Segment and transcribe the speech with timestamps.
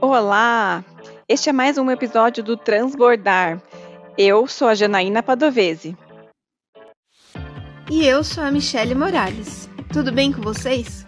[0.00, 0.84] Olá!
[1.28, 3.60] Este é mais um episódio do Transbordar.
[4.16, 5.96] Eu sou a Janaína Padovese.
[7.90, 9.68] E eu sou a Michele Morales.
[9.92, 11.04] Tudo bem com vocês?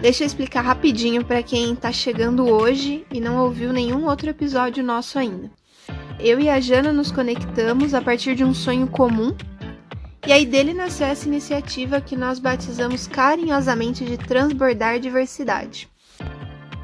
[0.00, 4.84] Deixa eu explicar rapidinho para quem está chegando hoje e não ouviu nenhum outro episódio
[4.84, 5.50] nosso ainda.
[6.20, 9.36] Eu e a Jana nos conectamos a partir de um sonho comum,
[10.26, 15.88] e aí dele nasceu essa iniciativa que nós batizamos carinhosamente de Transbordar Diversidade.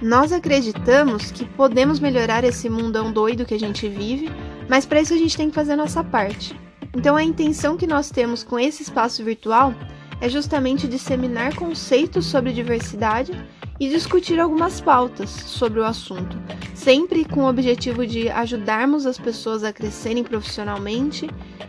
[0.00, 4.30] Nós acreditamos que podemos melhorar esse mundão doido que a gente vive,
[4.68, 6.54] mas para isso a gente tem que fazer a nossa parte.
[6.94, 9.74] Então a intenção que nós temos com esse espaço virtual
[10.20, 13.32] é justamente disseminar conceitos sobre diversidade
[13.78, 16.36] e discutir algumas pautas sobre o assunto,
[16.74, 21.28] sempre com o objetivo de ajudarmos as pessoas a crescerem profissionalmente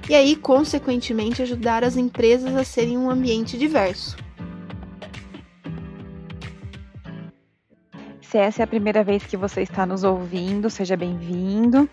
[0.09, 4.15] e aí, consequentemente, ajudar as empresas a serem um ambiente diverso.
[8.29, 11.89] Se essa é a primeira vez que você está nos ouvindo, seja bem-vindo.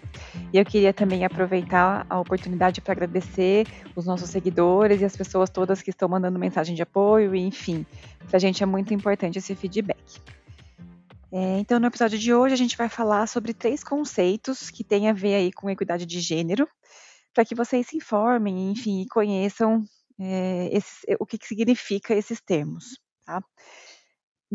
[0.53, 5.49] E eu queria também aproveitar a oportunidade para agradecer os nossos seguidores e as pessoas
[5.49, 7.87] todas que estão mandando mensagem de apoio, e enfim,
[8.27, 10.21] para a gente é muito importante esse feedback.
[11.31, 15.09] É, então, no episódio de hoje, a gente vai falar sobre três conceitos que têm
[15.09, 16.67] a ver aí com equidade de gênero,
[17.33, 19.85] para que vocês se informem, enfim, e conheçam
[20.21, 20.69] é,
[21.21, 23.41] o que, que significa esses termos, tá?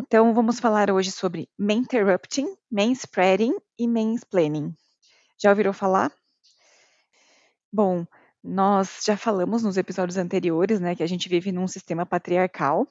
[0.02, 4.74] Então, vamos falar hoje sobre interrupting, manspreading e mansplaining.
[5.38, 6.10] Já ouviram falar?
[7.72, 8.06] Bom,
[8.42, 12.88] nós já falamos nos episódios anteriores, né, que a gente vive num sistema patriarcal,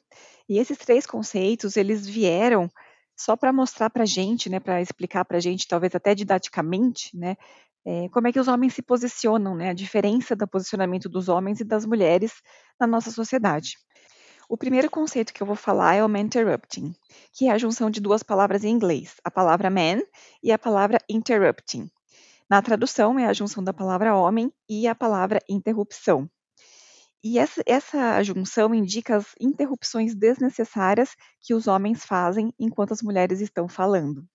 [0.47, 2.71] e esses três conceitos, eles vieram
[3.17, 7.17] só para mostrar para a gente, né, para explicar para a gente, talvez até didaticamente,
[7.17, 7.37] né,
[7.87, 11.59] é, como é que os homens se posicionam, né, a diferença do posicionamento dos homens
[11.59, 12.35] e das mulheres
[12.79, 13.79] na nossa sociedade.
[14.51, 16.95] O primeiro conceito que eu vou falar é o interrupting,
[17.35, 20.01] que é a junção de duas palavras em inglês, a palavra man
[20.43, 21.91] e a palavra interrupting.
[22.49, 26.31] Na tradução, é a junção da palavra homem e a palavra interrupção.
[27.23, 33.43] E essa, essa junção indica as interrupções desnecessárias que os homens fazem enquanto as mulheres
[33.43, 34.27] estão falando.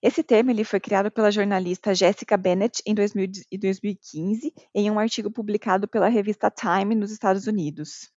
[0.00, 5.86] Esse termo ele foi criado pela jornalista Jessica Bennett em 2015 em um artigo publicado
[5.86, 8.10] pela revista Time nos Estados Unidos.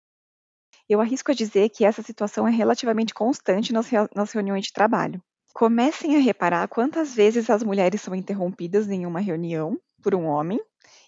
[0.88, 5.22] Eu arrisco a dizer que essa situação é relativamente constante nas, nas reuniões de trabalho.
[5.54, 10.60] Comecem a reparar quantas vezes as mulheres são interrompidas em uma reunião por um homem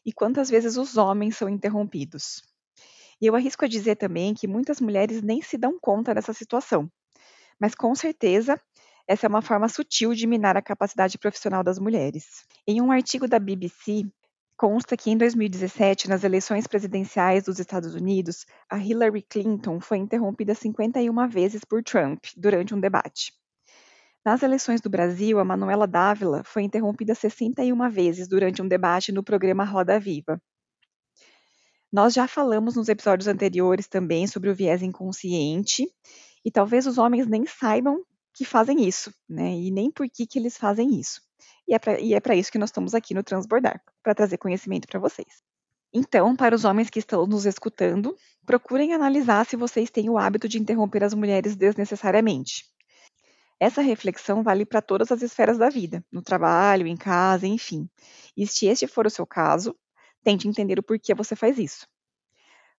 [0.05, 2.43] e quantas vezes os homens são interrompidos.
[3.21, 6.91] E eu arrisco a dizer também que muitas mulheres nem se dão conta dessa situação.
[7.59, 8.61] Mas com certeza,
[9.07, 12.45] essa é uma forma sutil de minar a capacidade profissional das mulheres.
[12.67, 14.05] Em um artigo da BBC,
[14.57, 20.55] Consta que em 2017, nas eleições presidenciais dos Estados Unidos, a Hillary Clinton foi interrompida
[20.55, 23.33] 51 vezes por Trump durante um debate.
[24.25, 29.25] Nas eleições do Brasil, a Manuela Dávila foi interrompida 61 vezes durante um debate no
[29.25, 30.41] programa Roda Viva.
[31.93, 35.87] Nós já falamos nos episódios anteriores também sobre o viés inconsciente,
[36.45, 39.55] e talvez os homens nem saibam que fazem isso, né?
[39.55, 41.21] E nem por que, que eles fazem isso.
[41.67, 45.01] E é para é isso que nós estamos aqui no Transbordar, para trazer conhecimento para
[45.01, 45.43] vocês.
[45.93, 50.49] Então, para os homens que estão nos escutando, procurem analisar se vocês têm o hábito
[50.49, 52.65] de interromper as mulheres desnecessariamente.
[53.61, 57.89] Essa reflexão vale para todas as esferas da vida, no trabalho, em casa, enfim.
[58.37, 59.75] E se este for o seu caso,
[60.25, 61.87] tente entender o porquê você faz isso.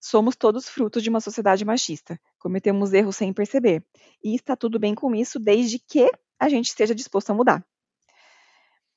[0.02, 3.84] Somos todos frutos de uma sociedade machista, cometemos erros sem perceber,
[4.24, 7.66] e está tudo bem com isso desde que a gente esteja disposto a mudar.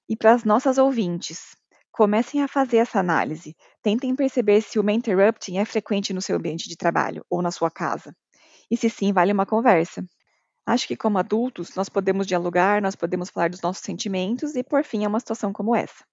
[0.09, 1.55] E para as nossas ouvintes,
[1.93, 3.57] comecem a fazer essa análise.
[3.83, 7.71] Tentem perceber se o interrupting é frequente no seu ambiente de trabalho ou na sua
[7.71, 8.17] casa.
[8.71, 10.05] E se sim, vale uma conversa.
[10.65, 14.85] Acho que como adultos, nós podemos dialogar, nós podemos falar dos nossos sentimentos e por
[14.85, 16.05] fim é uma situação como essa.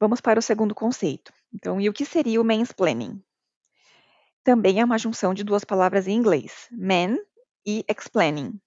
[0.00, 1.32] Vamos para o segundo conceito.
[1.52, 3.22] Então, e o que seria o mansplaining?
[4.42, 7.16] Também é uma junção de duas palavras em inglês, man
[7.66, 8.58] e explaining.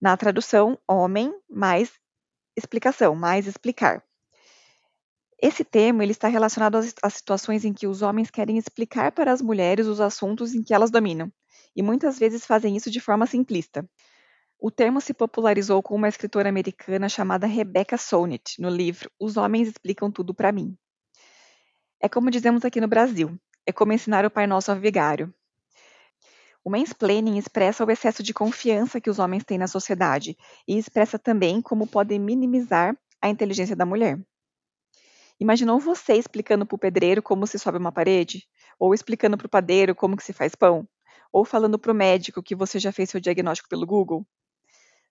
[0.00, 1.99] Na tradução, homem mais
[2.60, 4.04] explicação, mais explicar.
[5.42, 9.40] Esse termo ele está relacionado às, situações em que os homens querem explicar para as
[9.40, 11.32] mulheres os assuntos em que elas dominam,
[11.74, 13.88] e muitas vezes fazem isso de forma simplista.
[14.58, 19.68] O termo se popularizou com uma escritora americana chamada Rebecca Solnit, no livro Os Homens
[19.68, 20.76] Explicam Tudo para Mim.
[21.98, 25.32] É como dizemos aqui no Brasil, é como ensinar o Pai Nosso ao vigário.
[26.64, 30.36] O mansplaining expressa o excesso de confiança que os homens têm na sociedade
[30.66, 34.18] e expressa também como podem minimizar a inteligência da mulher.
[35.40, 38.46] Imaginou você explicando para o pedreiro como se sobe uma parede?
[38.78, 40.88] Ou explicando para o padeiro como que se faz pão?
[41.32, 44.24] Ou falando para o médico que você já fez seu diagnóstico pelo Google?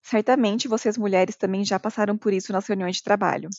[0.01, 3.49] Certamente vocês mulheres também já passaram por isso nas reuniões de trabalho.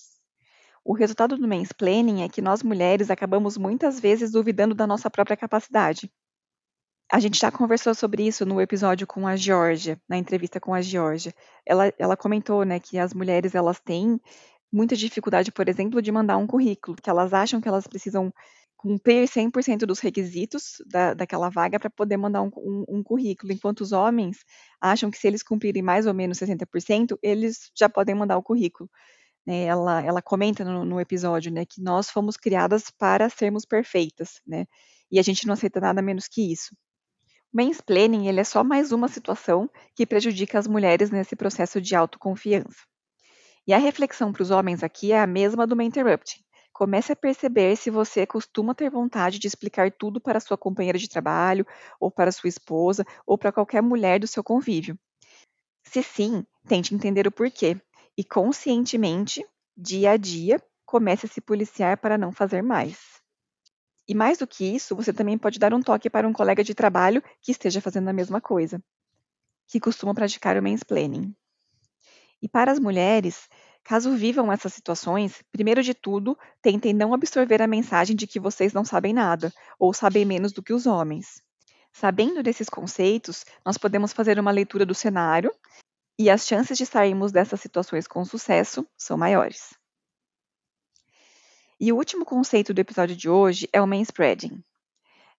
[0.84, 5.36] O resultado do mansplaining é que nós mulheres acabamos muitas vezes duvidando da nossa própria
[5.36, 6.10] capacidade.
[7.12, 10.80] A gente já conversou sobre isso no episódio com a Georgia, na entrevista com a
[10.80, 11.34] Georgia.
[11.66, 14.20] Ela, ela comentou né, que as mulheres elas têm
[14.72, 18.32] muita dificuldade, por exemplo, de mandar um currículo, que elas acham que elas precisam
[18.76, 23.80] cumprir 100% dos requisitos da, daquela vaga para poder mandar um, um, um, currículo, enquanto
[23.80, 24.38] os homens
[24.80, 28.88] acham que se eles cumprirem mais ou menos 60%, eles já podem mandar o currículo.
[29.44, 29.64] Né?
[29.64, 34.64] Ela, ela comenta no, no, episódio né, que nós fomos criadas para sermos perfeitas, né?
[35.10, 36.74] e a gente não aceita nada menos que isso.
[37.52, 42.85] Mansplaining ele é só mais uma situação que prejudica as mulheres nesse processo de autoconfiança.
[43.67, 46.41] E a reflexão para os homens aqui é a mesma do interrupting.
[46.73, 51.08] Comece a perceber se você costuma ter vontade de explicar tudo para sua companheira de
[51.08, 51.67] trabalho,
[52.00, 54.99] ou para sua esposa, ou para qualquer mulher do seu convívio.
[55.85, 57.81] Se sim, tente entender o porquê
[58.17, 59.44] e conscientemente,
[59.76, 63.19] dia a dia, comece a se policiar para não fazer mais.
[64.10, 66.74] E mais do que isso, você também pode dar um toque para um colega de
[66.74, 68.82] trabalho que esteja fazendo a mesma coisa,
[69.68, 71.32] que costuma praticar o mansplaining.
[72.42, 73.48] E para as mulheres,
[73.84, 78.72] Caso vivam essas situações, primeiro de tudo, tentem não absorver a mensagem de que vocês
[78.72, 81.40] não sabem nada ou sabem menos do que os homens.
[81.92, 85.54] Sabendo desses conceitos, nós podemos fazer uma leitura do cenário
[86.18, 89.80] e as chances de sairmos dessas situações com sucesso são maiores.
[91.82, 94.62] E o último conceito do episódio de hoje é o manspreading.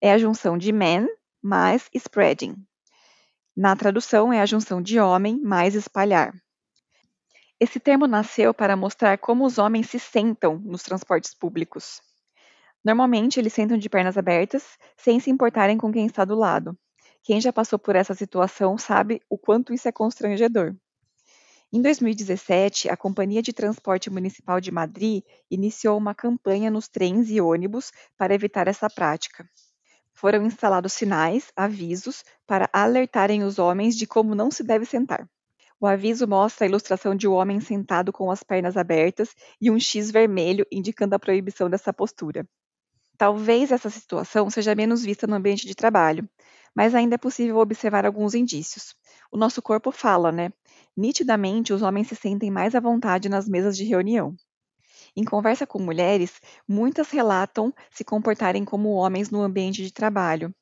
[0.02, 1.08] É a junção de man
[1.40, 2.56] mais spreading.
[3.56, 6.34] Na tradução, é a junção de homem mais espalhar.
[7.60, 12.02] Esse termo nasceu para mostrar como os homens se sentam nos transportes públicos.
[12.84, 16.76] Normalmente, eles sentam de pernas abertas, sem se importarem com quem está do lado.
[17.22, 20.76] Quem já passou por essa situação sabe o quanto isso é constrangedor.
[21.74, 27.40] Em 2017, a Companhia de Transporte Municipal de Madrid iniciou uma campanha nos trens e
[27.40, 29.50] ônibus para evitar essa prática.
[30.14, 35.26] Foram instalados sinais, avisos, para alertarem os homens de como não se deve sentar.
[35.80, 39.80] O aviso mostra a ilustração de um homem sentado com as pernas abertas e um
[39.80, 42.46] X vermelho indicando a proibição dessa postura.
[43.18, 46.28] Talvez essa situação seja menos vista no ambiente de trabalho,
[46.76, 48.94] mas ainda é possível observar alguns indícios.
[49.32, 50.52] O nosso corpo fala, né?
[50.96, 54.36] Nitidamente, os homens se sentem mais à vontade nas mesas de reunião.
[55.16, 60.54] Em conversa com mulheres, muitas relatam se comportarem como homens no ambiente de trabalho,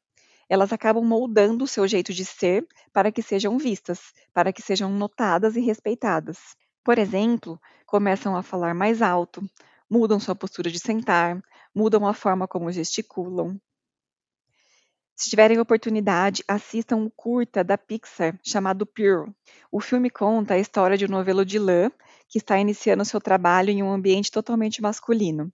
[0.50, 4.92] elas acabam moldando o seu jeito de ser para que sejam vistas, para que sejam
[4.92, 6.40] notadas e respeitadas.
[6.84, 9.44] Por exemplo, começam a falar mais alto,
[9.90, 11.42] mudam sua postura de sentar,
[11.76, 13.60] mudam a forma como gesticulam.
[15.20, 19.30] Se tiverem oportunidade, assistam um curta da Pixar chamado Pure.
[19.70, 21.92] O filme conta a história de um novelo de lã
[22.30, 25.52] que está iniciando seu trabalho em um ambiente totalmente masculino.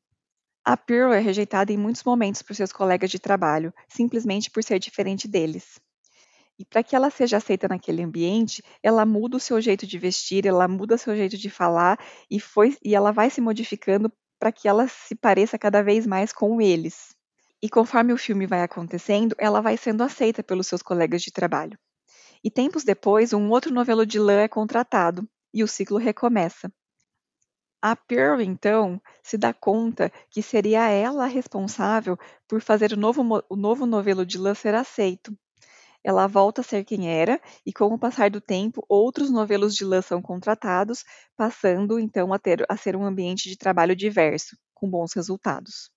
[0.64, 4.78] A Pearl é rejeitada em muitos momentos por seus colegas de trabalho, simplesmente por ser
[4.78, 5.80] diferente deles.
[6.60, 10.46] E para que ela seja aceita naquele ambiente, ela muda o seu jeito de vestir,
[10.46, 14.52] ela muda o seu jeito de falar e, foi, e ela vai se modificando para
[14.52, 17.16] que ela se pareça cada vez mais com eles.
[17.62, 21.78] E conforme o filme vai acontecendo, ela vai sendo aceita pelos seus colegas de trabalho.
[22.44, 26.72] E tempos depois, um outro novelo de lã é contratado e o ciclo recomeça.
[27.82, 33.56] A Pearl, então, se dá conta que seria ela responsável por fazer o novo, o
[33.56, 35.38] novo novelo de lã ser aceito.
[36.04, 39.86] Ela volta a ser quem era, e com o passar do tempo, outros novelos de
[39.86, 41.04] lã são contratados,
[41.36, 45.95] passando então a, ter, a ser um ambiente de trabalho diverso, com bons resultados.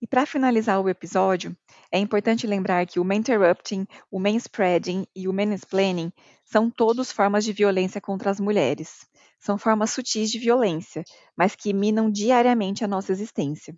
[0.00, 1.56] E para finalizar o episódio,
[1.90, 6.12] é importante lembrar que o interrupting, o manspreading e o mansplaining
[6.44, 9.06] são todos formas de violência contra as mulheres.
[9.40, 11.02] São formas sutis de violência,
[11.36, 13.74] mas que minam diariamente a nossa existência.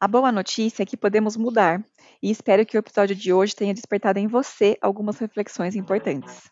[0.00, 1.80] A boa notícia é que podemos mudar,
[2.20, 6.50] e espero que o episódio de hoje tenha despertado em você algumas reflexões importantes.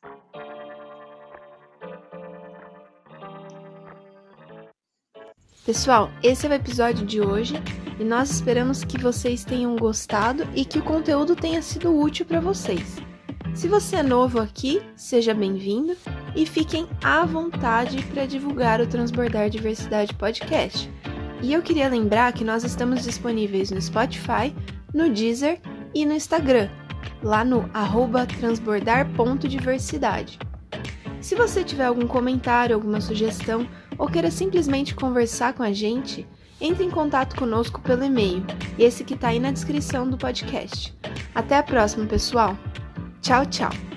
[5.67, 7.55] Pessoal, esse é o episódio de hoje
[8.01, 12.41] e nós esperamos que vocês tenham gostado e que o conteúdo tenha sido útil para
[12.41, 12.97] vocês.
[13.55, 15.95] Se você é novo aqui, seja bem-vindo
[16.35, 20.91] e fiquem à vontade para divulgar o Transbordar Diversidade Podcast.
[21.43, 24.55] E eu queria lembrar que nós estamos disponíveis no Spotify,
[24.95, 25.61] no Deezer
[25.95, 26.71] e no Instagram,
[27.23, 27.69] lá no
[28.41, 30.39] transbordar.diversidade.
[31.21, 36.27] Se você tiver algum comentário, alguma sugestão ou queira simplesmente conversar com a gente,
[36.61, 38.45] entre em contato conosco pelo e-mail,
[38.79, 40.95] esse que está aí na descrição do podcast.
[41.35, 42.57] Até a próxima, pessoal!
[43.23, 43.90] Tchau, tchau!